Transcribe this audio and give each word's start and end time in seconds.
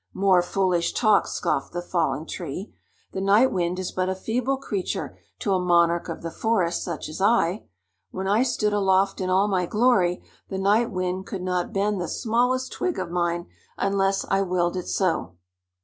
"More 0.15 0.41
foolish 0.41 0.93
talk!" 0.93 1.27
scoffed 1.27 1.73
the 1.73 1.81
Fallen 1.83 2.25
Tree. 2.25 2.73
"The 3.11 3.21
Night 3.21 3.51
Wind 3.51 3.77
is 3.77 3.91
but 3.91 4.09
a 4.09 4.15
feeble 4.15 4.57
creature 4.57 5.15
to 5.37 5.53
a 5.53 5.59
monarch 5.59 6.09
of 6.09 6.23
the 6.23 6.31
forest, 6.31 6.83
such 6.83 7.07
as 7.07 7.21
I. 7.21 7.65
When 8.09 8.27
I 8.27 8.41
stood 8.41 8.73
aloft 8.73 9.21
in 9.21 9.29
all 9.29 9.47
my 9.47 9.67
glory, 9.67 10.23
the 10.49 10.57
Night 10.57 10.89
Wind 10.89 11.27
could 11.27 11.43
not 11.43 11.71
bend 11.71 12.01
the 12.01 12.07
smallest 12.07 12.71
twig 12.71 12.97
of 12.97 13.11
mine 13.11 13.45
unless 13.77 14.25
I 14.27 14.41
willed 14.41 14.75
it 14.75 14.87
so." 14.87 15.35